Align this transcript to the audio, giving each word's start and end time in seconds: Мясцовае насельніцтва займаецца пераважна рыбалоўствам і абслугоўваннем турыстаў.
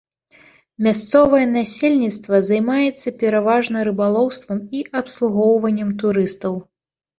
Мясцовае 0.85 1.41
насельніцтва 1.57 2.39
займаецца 2.49 3.07
пераважна 3.21 3.85
рыбалоўствам 3.91 4.59
і 4.81 4.83
абслугоўваннем 5.05 5.89
турыстаў. 6.05 6.61